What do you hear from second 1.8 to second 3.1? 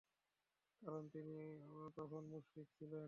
তখন মুশরিক ছিলেন।